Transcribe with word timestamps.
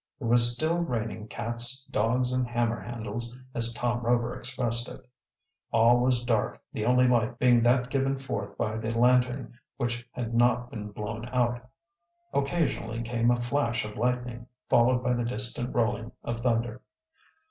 It 0.19 0.23
was 0.23 0.51
still 0.51 0.79
raining 0.79 1.27
"cats, 1.27 1.85
dogs, 1.85 2.31
and 2.33 2.47
hammer 2.47 2.79
handles" 2.81 3.37
as 3.53 3.71
Tom 3.71 3.99
Rover 4.01 4.35
expressed 4.35 4.89
it. 4.89 5.07
All 5.71 5.99
was 5.99 6.25
dark, 6.25 6.59
the 6.73 6.85
only 6.85 7.07
light 7.07 7.37
being 7.37 7.61
that 7.61 7.91
given 7.91 8.17
forth 8.17 8.57
by 8.57 8.77
the 8.77 8.97
lantern 8.97 9.53
which 9.77 10.09
had 10.11 10.33
not 10.33 10.71
been 10.71 10.89
blown 10.91 11.27
out. 11.29 11.69
Occasionally 12.33 13.03
came 13.03 13.29
a 13.29 13.35
flash 13.35 13.85
of 13.85 13.95
lightning, 13.95 14.47
followed 14.69 15.03
by 15.03 15.13
the 15.13 15.23
distant 15.23 15.75
rolling 15.75 16.11
of 16.23 16.39
thunder. 16.39 16.81